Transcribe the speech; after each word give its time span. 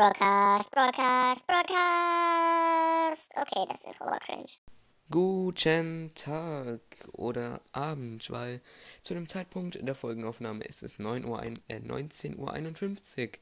Broadcast, 0.00 0.70
Broadcast, 0.70 1.46
Broadcast. 1.46 3.32
Okay, 3.36 3.66
das 3.68 3.92
ist 3.92 4.00
aber 4.00 4.18
cringe. 4.20 4.46
Guten 5.10 6.10
Tag 6.14 6.80
oder 7.12 7.60
Abend, 7.72 8.30
weil 8.30 8.62
zu 9.02 9.12
dem 9.12 9.28
Zeitpunkt 9.28 9.78
der 9.86 9.94
Folgenaufnahme 9.94 10.64
ist 10.64 10.82
es 10.82 10.98
9 10.98 11.26
Uhr 11.26 11.38
ein, 11.38 11.58
äh, 11.68 11.80
19.51 11.80 12.38
Uhr. 12.38 13.38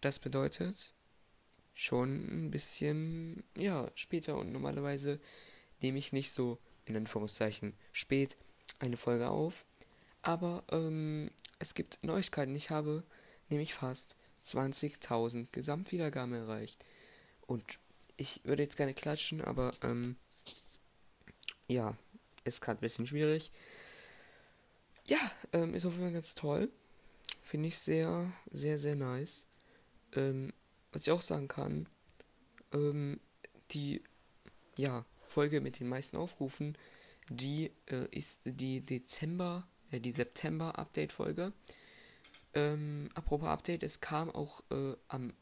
Das 0.00 0.18
bedeutet 0.18 0.94
schon 1.74 2.46
ein 2.46 2.50
bisschen, 2.50 3.44
ja, 3.54 3.90
später 3.96 4.38
und 4.38 4.52
normalerweise 4.52 5.20
nehme 5.82 5.98
ich 5.98 6.14
nicht 6.14 6.32
so, 6.32 6.56
in 6.86 6.96
Anführungszeichen, 6.96 7.74
spät 7.92 8.38
eine 8.78 8.96
Folge 8.96 9.28
auf. 9.28 9.66
Aber 10.22 10.64
ähm, 10.72 11.30
es 11.58 11.74
gibt 11.74 12.02
Neuigkeiten. 12.02 12.54
Ich 12.54 12.70
habe 12.70 13.04
nämlich 13.50 13.74
fast 13.74 14.16
20.000 14.44 15.48
Gesamtwiedergaben 15.52 16.34
erreicht. 16.34 16.84
Und 17.46 17.64
ich 18.16 18.40
würde 18.44 18.62
jetzt 18.62 18.76
gerne 18.76 18.94
klatschen, 18.94 19.40
aber 19.40 19.72
ähm, 19.82 20.16
ja, 21.68 21.96
ist 22.44 22.60
gerade 22.60 22.78
ein 22.78 22.82
bisschen 22.82 23.06
schwierig. 23.06 23.50
Ja, 25.06 25.18
ähm, 25.52 25.74
ist 25.74 25.86
auf 25.86 25.92
jeden 25.92 26.04
Fall 26.04 26.12
ganz 26.12 26.34
toll. 26.34 26.70
Finde 27.42 27.68
ich 27.68 27.78
sehr, 27.78 28.32
sehr, 28.50 28.78
sehr 28.78 28.94
nice. 28.94 29.46
Ähm, 30.14 30.52
was 30.92 31.02
ich 31.02 31.10
auch 31.10 31.22
sagen 31.22 31.48
kann, 31.48 31.88
ähm, 32.72 33.20
die 33.70 34.02
ja, 34.76 35.04
Folge 35.26 35.60
mit 35.60 35.80
den 35.80 35.88
meisten 35.88 36.16
Aufrufen, 36.16 36.76
die 37.28 37.70
äh, 37.86 38.06
ist 38.10 38.42
die 38.44 38.80
Dezember, 38.80 39.66
äh, 39.90 40.00
die 40.00 40.10
September-Update-Folge. 40.10 41.52
Ähm, 42.54 43.10
apropos 43.14 43.48
Update, 43.48 43.82
es 43.82 44.00
kam 44.00 44.30
auch 44.30 44.62
äh, 44.70 44.94
am 45.08 45.32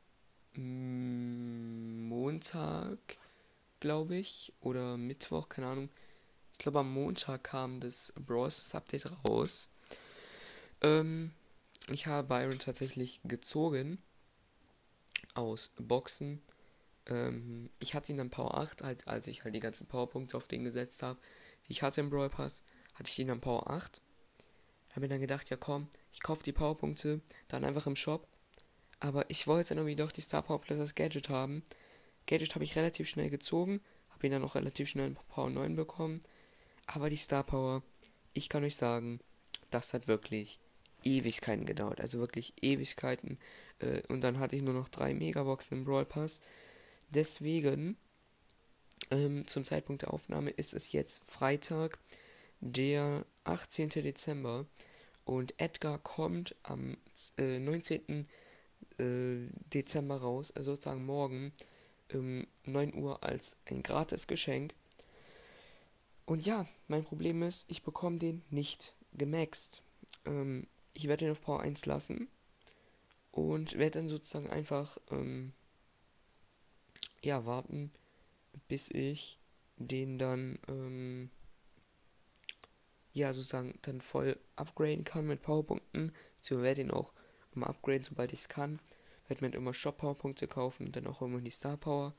Montag, 2.08 2.98
glaube 3.80 4.16
ich, 4.16 4.52
oder 4.60 4.96
Mittwoch, 4.96 5.48
keine 5.48 5.68
Ahnung. 5.68 5.88
Ich 6.52 6.58
glaube, 6.58 6.80
am 6.80 6.92
Montag 6.92 7.44
kam 7.44 7.78
das 7.80 8.12
Bros. 8.16 8.74
Update 8.74 9.06
raus. 9.24 9.70
Ähm, 10.80 11.30
ich 11.90 12.06
habe 12.06 12.26
Byron 12.26 12.58
tatsächlich 12.58 13.20
gezogen 13.24 13.98
aus 15.34 15.72
Boxen. 15.78 16.42
Ähm, 17.06 17.70
ich 17.78 17.94
hatte 17.94 18.12
ihn 18.12 18.18
dann 18.18 18.30
Power 18.30 18.58
8, 18.58 18.82
als, 18.82 19.06
als 19.06 19.28
ich 19.28 19.44
halt 19.44 19.54
die 19.54 19.60
ganzen 19.60 19.86
Powerpunkte 19.86 20.36
auf 20.36 20.48
den 20.48 20.64
gesetzt 20.64 21.02
habe. 21.02 21.18
Ich 21.68 21.82
hatte 21.82 22.00
im 22.00 22.10
Brawl 22.10 22.28
Pass, 22.28 22.64
hatte 22.94 23.10
ich 23.10 23.18
ihn 23.18 23.28
dann 23.28 23.40
Power 23.40 23.70
8 23.70 24.02
habe 24.98 25.04
mir 25.04 25.10
dann 25.10 25.20
gedacht, 25.20 25.48
ja 25.48 25.56
komm, 25.56 25.86
ich 26.10 26.20
kaufe 26.20 26.42
die 26.42 26.50
Powerpunkte 26.50 27.20
dann 27.46 27.64
einfach 27.64 27.86
im 27.86 27.94
Shop. 27.94 28.26
Aber 28.98 29.30
ich 29.30 29.46
wollte 29.46 29.68
dann 29.68 29.78
irgendwie 29.78 29.94
doch 29.94 30.10
die 30.10 30.20
Star 30.20 30.42
Power 30.42 30.60
Plus 30.60 30.80
als 30.80 30.96
Gadget 30.96 31.28
haben. 31.28 31.62
Gadget 32.26 32.56
habe 32.56 32.64
ich 32.64 32.74
relativ 32.74 33.08
schnell 33.08 33.30
gezogen, 33.30 33.80
habe 34.10 34.26
ihn 34.26 34.32
dann 34.32 34.42
auch 34.42 34.56
relativ 34.56 34.88
schnell 34.88 35.14
Power 35.28 35.50
9 35.50 35.76
bekommen. 35.76 36.20
Aber 36.86 37.10
die 37.10 37.16
Star 37.16 37.44
Power, 37.44 37.84
ich 38.32 38.48
kann 38.48 38.64
euch 38.64 38.74
sagen, 38.74 39.20
das 39.70 39.94
hat 39.94 40.08
wirklich 40.08 40.58
Ewigkeiten 41.04 41.64
gedauert. 41.64 42.00
Also 42.00 42.18
wirklich 42.18 42.54
Ewigkeiten. 42.60 43.38
Äh, 43.78 44.02
und 44.08 44.22
dann 44.22 44.40
hatte 44.40 44.56
ich 44.56 44.62
nur 44.62 44.74
noch 44.74 44.88
drei 44.88 45.14
Megaboxen 45.14 45.78
im 45.78 45.84
Brawl 45.84 46.06
Pass. 46.06 46.42
Deswegen, 47.10 47.96
ähm, 49.12 49.46
zum 49.46 49.64
Zeitpunkt 49.64 50.02
der 50.02 50.12
Aufnahme 50.12 50.50
ist 50.50 50.74
es 50.74 50.90
jetzt 50.90 51.22
Freitag, 51.24 52.00
der 52.60 53.24
18. 53.44 53.90
Dezember. 53.90 54.66
Und 55.24 55.54
Edgar 55.60 55.98
kommt 55.98 56.56
am 56.62 56.96
äh, 57.36 57.58
19. 57.58 58.26
Äh, 58.98 59.48
Dezember 59.72 60.16
raus, 60.16 60.52
also 60.52 60.72
sozusagen 60.72 61.04
morgen 61.04 61.52
um 62.12 62.46
9 62.64 62.94
Uhr 62.94 63.22
als 63.22 63.56
ein 63.66 63.82
gratis 63.82 64.26
Geschenk. 64.26 64.74
Und 66.24 66.46
ja, 66.46 66.66
mein 66.88 67.04
Problem 67.04 67.42
ist, 67.42 67.64
ich 67.68 67.82
bekomme 67.82 68.18
den 68.18 68.42
nicht 68.50 68.94
gemaxt. 69.12 69.82
Ähm, 70.24 70.66
ich 70.94 71.08
werde 71.08 71.26
den 71.26 71.32
auf 71.32 71.40
Power 71.42 71.60
1 71.60 71.86
lassen 71.86 72.28
und 73.30 73.78
werde 73.78 74.00
dann 74.00 74.08
sozusagen 74.08 74.50
einfach 74.50 74.98
ähm, 75.10 75.52
ja 77.22 77.46
warten, 77.46 77.92
bis 78.68 78.90
ich 78.90 79.38
den 79.76 80.18
dann 80.18 80.58
ähm, 80.68 81.30
ja 83.18 83.32
sozusagen 83.32 83.78
dann 83.82 84.00
voll 84.00 84.38
upgraden 84.56 85.04
kann 85.04 85.26
mit 85.26 85.42
Powerpunkten. 85.42 86.12
So 86.40 86.62
werde 86.62 86.82
ihn 86.82 86.90
auch 86.90 87.12
immer 87.54 87.68
upgraden, 87.68 88.04
sobald 88.04 88.32
ich 88.32 88.40
es 88.40 88.48
kann. 88.48 88.78
Werde 89.28 89.44
mir 89.44 89.54
immer 89.54 89.74
Shop-Powerpunkte 89.74 90.48
kaufen 90.48 90.86
und 90.86 90.96
dann 90.96 91.06
auch 91.06 91.20
immer 91.22 91.40
die 91.40 91.50
Star 91.50 91.76
Power. 91.76 92.14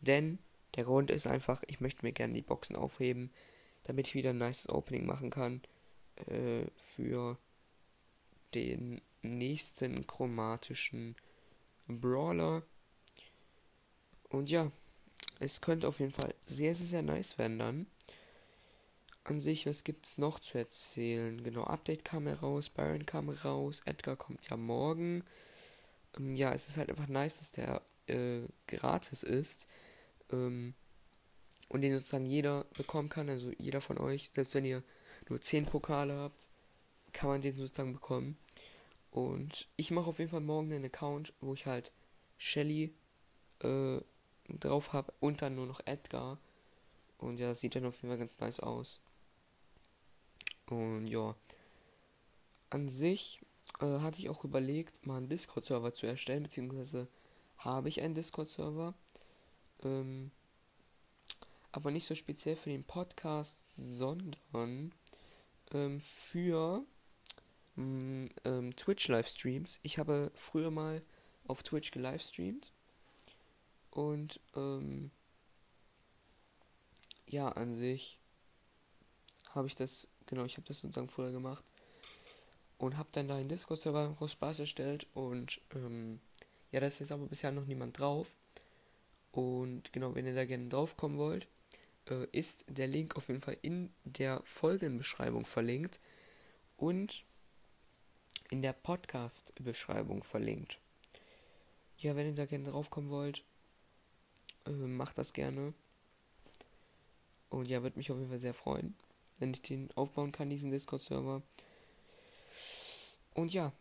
Denn 0.00 0.38
der 0.74 0.84
Grund 0.84 1.10
ist 1.10 1.26
einfach, 1.26 1.62
ich 1.66 1.80
möchte 1.80 2.04
mir 2.04 2.12
gerne 2.12 2.34
die 2.34 2.42
Boxen 2.42 2.76
aufheben, 2.76 3.30
damit 3.84 4.08
ich 4.08 4.14
wieder 4.14 4.30
ein 4.30 4.38
nice 4.38 4.68
Opening 4.68 5.06
machen 5.06 5.30
kann 5.30 5.62
äh, 6.26 6.66
für 6.76 7.38
den 8.54 9.00
nächsten 9.22 10.06
chromatischen 10.06 11.16
Brawler. 11.86 12.62
Und 14.28 14.50
ja, 14.50 14.70
es 15.40 15.60
könnte 15.60 15.88
auf 15.88 16.00
jeden 16.00 16.12
Fall 16.12 16.34
sehr, 16.46 16.74
sehr, 16.74 16.86
sehr 16.86 17.02
nice 17.02 17.38
werden 17.38 17.58
dann 17.58 17.86
an 19.24 19.40
sich, 19.40 19.66
was 19.66 19.84
gibt 19.84 20.06
es 20.06 20.18
noch 20.18 20.40
zu 20.40 20.58
erzählen? 20.58 21.42
Genau, 21.42 21.64
Update 21.64 22.04
kam 22.04 22.26
heraus, 22.26 22.70
Byron 22.70 23.06
kam 23.06 23.28
raus, 23.28 23.82
Edgar 23.84 24.16
kommt 24.16 24.48
ja 24.48 24.56
morgen. 24.56 25.24
Ähm, 26.16 26.34
ja, 26.34 26.52
es 26.52 26.68
ist 26.68 26.76
halt 26.76 26.90
einfach 26.90 27.08
nice, 27.08 27.38
dass 27.38 27.52
der 27.52 27.82
äh, 28.06 28.42
gratis 28.66 29.22
ist. 29.22 29.68
Ähm, 30.30 30.74
und 31.68 31.82
den 31.82 31.94
sozusagen 31.94 32.26
jeder 32.26 32.64
bekommen 32.76 33.08
kann, 33.08 33.28
also 33.30 33.50
jeder 33.58 33.80
von 33.80 33.98
euch, 33.98 34.30
selbst 34.30 34.54
wenn 34.54 34.64
ihr 34.64 34.82
nur 35.28 35.40
10 35.40 35.66
Pokale 35.66 36.14
habt, 36.14 36.48
kann 37.12 37.30
man 37.30 37.42
den 37.42 37.56
sozusagen 37.56 37.94
bekommen. 37.94 38.36
Und 39.10 39.68
ich 39.76 39.90
mache 39.90 40.08
auf 40.08 40.18
jeden 40.18 40.30
Fall 40.30 40.40
morgen 40.40 40.72
einen 40.72 40.86
Account, 40.86 41.32
wo 41.40 41.54
ich 41.54 41.66
halt 41.66 41.92
Shelly 42.38 42.92
äh, 43.60 44.00
drauf 44.48 44.92
habe 44.92 45.12
und 45.20 45.42
dann 45.42 45.54
nur 45.54 45.66
noch 45.66 45.80
Edgar. 45.86 46.38
Und 47.18 47.38
ja, 47.38 47.54
sieht 47.54 47.74
dann 47.76 47.86
auf 47.86 47.96
jeden 47.96 48.08
Fall 48.08 48.18
ganz 48.18 48.40
nice 48.40 48.60
aus. 48.60 49.00
Und 50.66 51.06
ja, 51.06 51.34
an 52.70 52.88
sich 52.88 53.40
äh, 53.80 53.98
hatte 54.00 54.18
ich 54.18 54.28
auch 54.28 54.44
überlegt, 54.44 55.06
mal 55.06 55.18
einen 55.18 55.28
Discord-Server 55.28 55.92
zu 55.92 56.06
erstellen, 56.06 56.42
beziehungsweise 56.44 57.08
habe 57.58 57.88
ich 57.88 58.00
einen 58.00 58.14
Discord-Server. 58.14 58.94
Ähm, 59.82 60.30
aber 61.72 61.90
nicht 61.90 62.06
so 62.06 62.14
speziell 62.14 62.56
für 62.56 62.70
den 62.70 62.84
Podcast, 62.84 63.62
sondern 63.76 64.92
ähm, 65.72 66.00
für 66.00 66.84
mm, 67.76 68.26
ähm, 68.44 68.76
Twitch-Livestreams. 68.76 69.80
Ich 69.82 69.98
habe 69.98 70.30
früher 70.34 70.70
mal 70.70 71.02
auf 71.46 71.62
Twitch 71.62 71.90
gelivestreamt. 71.90 72.72
Und 73.90 74.40
ähm, 74.54 75.10
ja, 77.26 77.48
an 77.48 77.74
sich 77.74 78.18
habe 79.50 79.66
ich 79.66 79.74
das 79.74 80.08
Genau, 80.26 80.44
ich 80.44 80.56
habe 80.56 80.66
das 80.66 80.78
sozusagen 80.80 81.08
vorher 81.08 81.32
gemacht. 81.32 81.64
Und 82.78 82.96
habe 82.96 83.08
dann 83.12 83.28
da 83.28 83.36
einen 83.36 83.48
Discord-Server 83.48 84.16
aus 84.18 84.32
Spaß 84.32 84.60
erstellt. 84.60 85.06
Und 85.14 85.60
ähm, 85.74 86.20
ja, 86.70 86.80
da 86.80 86.86
ist 86.86 86.98
jetzt 86.98 87.12
aber 87.12 87.26
bisher 87.26 87.52
noch 87.52 87.66
niemand 87.66 87.98
drauf. 87.98 88.34
Und 89.30 89.92
genau, 89.92 90.14
wenn 90.14 90.26
ihr 90.26 90.34
da 90.34 90.44
gerne 90.44 90.68
drauf 90.68 90.96
kommen 90.96 91.16
wollt, 91.16 91.46
äh, 92.08 92.26
ist 92.32 92.64
der 92.68 92.88
Link 92.88 93.16
auf 93.16 93.28
jeden 93.28 93.40
Fall 93.40 93.56
in 93.62 93.92
der 94.04 94.42
Folgenbeschreibung 94.44 95.46
verlinkt. 95.46 96.00
Und 96.76 97.24
in 98.50 98.62
der 98.62 98.72
Podcast-Beschreibung 98.72 100.24
verlinkt. 100.24 100.78
Ja, 101.98 102.16
wenn 102.16 102.26
ihr 102.26 102.34
da 102.34 102.46
gerne 102.46 102.68
drauf 102.68 102.90
kommen 102.90 103.10
wollt, 103.10 103.44
äh, 104.66 104.70
macht 104.70 105.18
das 105.18 105.32
gerne. 105.32 105.72
Und 107.48 107.68
ja, 107.68 107.82
würde 107.82 107.96
mich 107.96 108.10
auf 108.10 108.18
jeden 108.18 108.30
Fall 108.30 108.40
sehr 108.40 108.54
freuen 108.54 108.96
wenn 109.42 109.52
ich 109.52 109.62
den 109.62 109.90
aufbauen 109.96 110.30
kann, 110.30 110.48
diesen 110.48 110.70
Discord-Server. 110.70 111.42
Und 113.34 113.52
ja, 113.52 113.72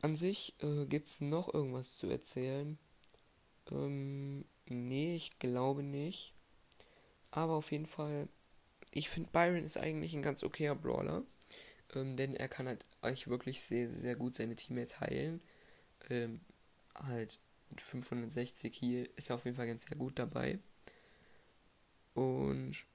an 0.00 0.16
sich 0.16 0.54
äh, 0.62 0.86
gibt 0.86 1.08
es 1.08 1.20
noch 1.20 1.52
irgendwas 1.52 1.98
zu 1.98 2.06
erzählen. 2.06 2.78
Ähm, 3.70 4.46
nee, 4.64 5.14
ich 5.14 5.38
glaube 5.38 5.82
nicht. 5.82 6.32
Aber 7.30 7.52
auf 7.52 7.70
jeden 7.70 7.84
Fall, 7.84 8.28
ich 8.92 9.10
finde 9.10 9.30
Byron 9.30 9.62
ist 9.62 9.76
eigentlich 9.76 10.14
ein 10.14 10.22
ganz 10.22 10.42
okayer 10.42 10.74
Brawler. 10.74 11.22
Ähm, 11.94 12.16
denn 12.16 12.34
er 12.34 12.48
kann 12.48 12.66
halt 12.66 12.82
eigentlich 13.02 13.28
wirklich 13.28 13.60
sehr, 13.60 13.90
sehr 13.90 14.16
gut 14.16 14.34
seine 14.34 14.54
Teammates 14.54 15.00
heilen. 15.00 15.42
Ähm, 16.08 16.40
halt 16.94 17.38
mit 17.68 17.82
560 17.82 18.74
hier 18.74 19.06
ist 19.16 19.28
er 19.28 19.36
auf 19.36 19.44
jeden 19.44 19.58
Fall 19.58 19.66
ganz 19.66 19.84
sehr 19.84 19.98
gut 19.98 20.18
dabei. 20.18 20.60
Und 22.14 22.86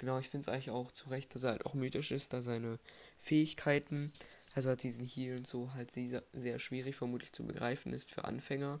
Genau, 0.00 0.18
ich 0.18 0.28
finde 0.30 0.42
es 0.44 0.48
eigentlich 0.48 0.70
auch 0.70 0.90
zu 0.92 1.10
Recht, 1.10 1.34
dass 1.34 1.42
er 1.44 1.50
halt 1.50 1.66
auch 1.66 1.74
mythisch 1.74 2.10
ist, 2.10 2.32
da 2.32 2.40
seine 2.40 2.78
Fähigkeiten 3.18 4.10
Also 4.54 4.70
hat 4.70 4.82
diesen 4.82 5.04
Heal 5.04 5.36
und 5.36 5.46
so 5.46 5.74
halt 5.74 5.90
sehr, 5.90 6.22
sehr 6.32 6.58
schwierig 6.58 6.96
vermutlich 6.96 7.32
zu 7.32 7.44
begreifen 7.46 7.92
ist 7.92 8.10
für 8.12 8.24
Anfänger, 8.24 8.80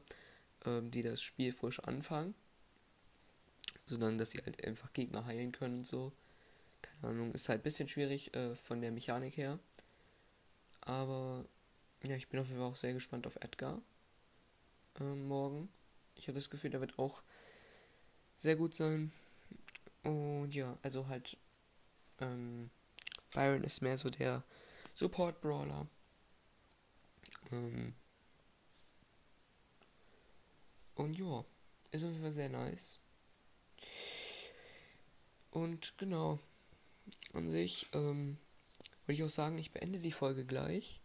ähm, 0.66 0.90
die 0.90 1.02
das 1.02 1.22
Spiel 1.22 1.52
frisch 1.52 1.80
anfangen. 1.80 2.34
Sondern 3.84 4.16
dass 4.16 4.30
sie 4.30 4.38
halt 4.42 4.64
einfach 4.64 4.92
Gegner 4.94 5.26
heilen 5.26 5.52
können 5.52 5.78
und 5.80 5.86
so. 5.86 6.12
Keine 6.82 7.08
Ahnung, 7.14 7.32
ist 7.34 7.48
halt 7.48 7.60
ein 7.60 7.64
bisschen 7.64 7.88
schwierig 7.88 8.34
äh, 8.34 8.56
von 8.56 8.80
der 8.82 8.92
Mechanik 8.92 9.36
her. 9.36 9.58
Aber 10.82 11.44
ja, 12.04 12.16
ich 12.16 12.28
bin 12.28 12.40
auf 12.40 12.46
jeden 12.48 12.58
Fall 12.60 12.68
auch 12.68 12.76
sehr 12.76 12.92
gespannt 12.94 13.26
auf 13.26 13.36
Edgar 13.36 13.80
äh, 15.00 15.04
morgen. 15.04 15.68
Ich 16.16 16.28
habe 16.28 16.38
das 16.38 16.50
Gefühl, 16.50 16.70
der 16.70 16.80
wird 16.80 16.98
auch 16.98 17.22
sehr 18.38 18.56
gut 18.56 18.74
sein. 18.74 19.12
Und 20.02 20.54
ja, 20.54 20.78
also 20.82 21.08
halt 21.08 21.36
ähm, 22.20 22.70
Byron 23.32 23.64
ist 23.64 23.82
mehr 23.82 23.98
so 23.98 24.10
der 24.10 24.42
Support-Brawler. 24.94 25.86
Ähm 27.52 27.94
und 30.94 31.18
ja, 31.18 31.44
ist 31.92 32.04
auf 32.04 32.10
jeden 32.10 32.22
Fall 32.22 32.32
sehr 32.32 32.48
nice. 32.48 33.00
Und 35.50 35.94
genau, 35.98 36.38
an 37.32 37.48
sich 37.48 37.88
ähm, 37.92 38.38
würde 39.04 39.14
ich 39.14 39.24
auch 39.24 39.30
sagen, 39.30 39.58
ich 39.58 39.72
beende 39.72 39.98
die 39.98 40.12
Folge 40.12 40.44
gleich. 40.44 41.00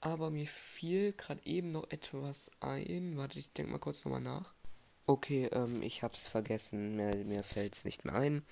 Aber 0.00 0.30
mir 0.30 0.46
fiel 0.46 1.12
gerade 1.12 1.44
eben 1.44 1.72
noch 1.72 1.90
etwas 1.90 2.52
ein. 2.60 3.16
Warte, 3.16 3.40
ich 3.40 3.52
denke 3.52 3.72
mal 3.72 3.78
kurz 3.78 4.04
nochmal 4.04 4.20
nach. 4.20 4.54
Okay, 5.08 5.46
ähm, 5.52 5.80
ich 5.80 6.02
hab's 6.02 6.26
vergessen. 6.26 6.96
Mir, 6.96 7.16
mir 7.24 7.42
fällt's 7.42 7.86
nicht 7.86 8.04
mehr 8.04 8.14
ein. 8.14 8.44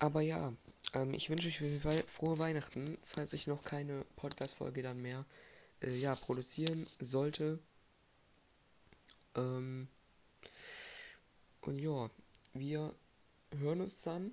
Aber 0.00 0.20
ja, 0.20 0.52
ähm, 0.94 1.14
ich 1.14 1.30
wünsche 1.30 1.46
euch 1.46 2.02
frohe 2.06 2.40
Weihnachten, 2.40 2.98
falls 3.04 3.32
ich 3.34 3.46
noch 3.46 3.62
keine 3.62 4.04
Podcast-Folge 4.16 4.82
dann 4.82 5.00
mehr 5.00 5.24
äh, 5.80 5.94
ja, 5.94 6.16
produzieren 6.16 6.84
sollte. 6.98 7.60
Ähm, 9.36 9.86
und 11.60 11.78
ja, 11.78 12.10
wir 12.54 12.92
hören 13.56 13.82
uns 13.82 14.02
dann 14.02 14.32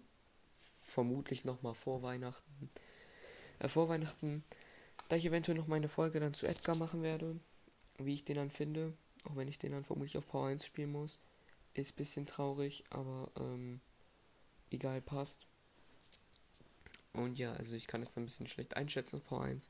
vermutlich 0.82 1.46
nochmal 1.46 1.76
vor 1.76 2.02
Weihnachten. 2.02 2.72
Äh, 3.60 3.68
vor 3.68 3.90
Weihnachten, 3.90 4.44
da 5.10 5.18
ich 5.18 5.26
eventuell 5.28 5.56
noch 5.56 5.68
meine 5.68 5.88
Folge 5.88 6.20
dann 6.20 6.34
zu 6.34 6.48
Edgar 6.48 6.76
machen 6.76 7.04
werde, 7.04 7.40
wie 8.00 8.16
ich 8.16 8.26
den 8.26 8.38
dann 8.38 8.50
finde, 8.50 8.98
auch 9.26 9.36
wenn 9.36 9.48
ich 9.48 9.60
den 9.60 9.72
dann 9.72 9.84
vermutlich 9.84 10.18
auf 10.18 10.28
Power 10.28 10.48
1 10.48 10.66
spielen 10.66 10.92
muss, 10.92 11.20
ist 11.74 11.94
ein 11.94 11.98
bisschen 11.98 12.26
traurig, 12.26 12.84
aber 12.90 13.32
ähm, 13.38 13.82
egal, 14.70 15.02
passt. 15.02 15.46
Und 17.14 17.38
ja, 17.38 17.54
also 17.54 17.76
ich 17.76 17.88
kann 17.88 18.02
es 18.02 18.12
dann 18.12 18.24
ein 18.24 18.28
bisschen 18.28 18.48
schlecht 18.48 18.76
einschätzen 18.76 19.18
auf 19.18 19.26
Power 19.26 19.44
1. 19.44 19.70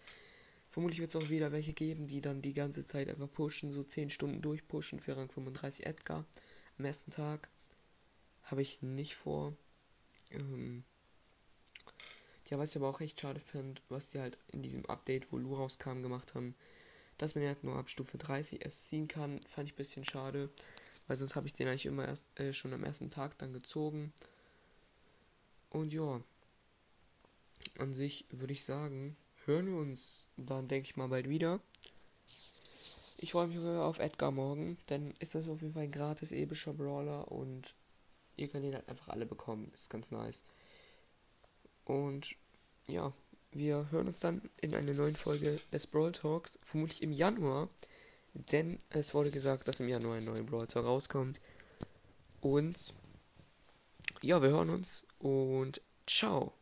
Vermutlich 0.69 0.99
wird 0.99 1.13
es 1.13 1.21
auch 1.21 1.29
wieder 1.29 1.51
welche 1.51 1.73
geben, 1.73 2.07
die 2.07 2.21
dann 2.21 2.41
die 2.41 2.53
ganze 2.53 2.85
Zeit 2.85 3.07
einfach 3.07 3.31
pushen, 3.31 3.71
so 3.71 3.83
10 3.83 4.09
Stunden 4.09 4.41
durchpushen 4.41 4.99
für 4.99 5.15
Rang 5.15 5.29
35 5.29 5.85
Edgar 5.85 6.25
am 6.77 6.85
ersten 6.85 7.11
Tag. 7.11 7.49
Habe 8.43 8.61
ich 8.61 8.81
nicht 8.81 9.15
vor. 9.15 9.55
Ähm 10.31 10.83
ja, 12.49 12.59
was 12.59 12.71
ich 12.71 12.75
aber 12.75 12.89
auch 12.89 13.01
echt 13.01 13.19
schade 13.19 13.39
finde, 13.39 13.81
was 13.89 14.11
die 14.11 14.19
halt 14.19 14.37
in 14.51 14.61
diesem 14.61 14.85
Update, 14.85 15.31
wo 15.31 15.37
Lu 15.37 15.55
rauskam, 15.55 16.01
gemacht 16.01 16.35
haben, 16.35 16.55
dass 17.17 17.35
man 17.35 17.43
ja 17.43 17.49
halt 17.49 17.63
nur 17.63 17.75
ab 17.75 17.89
Stufe 17.89 18.17
30 18.17 18.63
erst 18.63 18.89
ziehen 18.89 19.07
kann, 19.07 19.39
fand 19.41 19.67
ich 19.67 19.73
ein 19.73 19.77
bisschen 19.77 20.05
schade. 20.05 20.49
Weil 21.07 21.17
sonst 21.17 21.35
habe 21.35 21.47
ich 21.47 21.53
den 21.53 21.67
eigentlich 21.67 21.85
immer 21.85 22.05
erst 22.05 22.27
äh, 22.39 22.53
schon 22.53 22.73
am 22.73 22.83
ersten 22.83 23.09
Tag 23.09 23.37
dann 23.37 23.53
gezogen. 23.53 24.11
Und 25.69 25.93
ja, 25.93 26.21
an 27.77 27.93
sich 27.93 28.25
würde 28.29 28.53
ich 28.53 28.63
sagen, 28.63 29.15
hören 29.45 29.67
wir 29.67 29.77
uns 29.77 30.27
dann, 30.37 30.67
denke 30.67 30.87
ich 30.89 30.95
mal, 30.95 31.07
bald 31.07 31.29
wieder. 31.29 31.59
Ich 33.17 33.31
freue 33.31 33.47
mich 33.47 33.57
auf 33.65 33.99
Edgar 33.99 34.31
morgen, 34.31 34.77
denn 34.89 35.13
ist 35.19 35.35
das 35.35 35.47
auf 35.47 35.61
jeden 35.61 35.73
Fall 35.73 35.83
ein 35.83 35.91
gratis 35.91 36.31
epischer 36.31 36.73
Brawler 36.73 37.31
und 37.31 37.73
ihr 38.35 38.47
könnt 38.47 38.65
ihn 38.65 38.73
halt 38.73 38.89
einfach 38.89 39.09
alle 39.09 39.25
bekommen. 39.25 39.71
Ist 39.73 39.89
ganz 39.89 40.11
nice. 40.11 40.43
Und 41.85 42.35
ja, 42.87 43.13
wir 43.55 43.87
hören 43.89 44.07
uns 44.07 44.19
dann 44.19 44.41
in 44.61 44.75
einer 44.75 44.93
neuen 44.93 45.15
Folge 45.15 45.59
des 45.71 45.87
Brawl 45.87 46.11
Talks, 46.11 46.59
vermutlich 46.63 47.01
im 47.01 47.11
Januar. 47.11 47.69
Denn 48.33 48.79
es 48.89 49.13
wurde 49.13 49.31
gesagt, 49.31 49.67
dass 49.67 49.79
im 49.79 49.87
Januar 49.87 50.17
ein 50.17 50.25
neuer 50.25 50.43
Brawl 50.43 50.67
Talk 50.67 50.85
rauskommt. 50.85 51.39
Und 52.41 52.93
ja, 54.21 54.41
wir 54.41 54.49
hören 54.49 54.69
uns 54.69 55.05
und 55.19 55.81
ciao. 56.05 56.53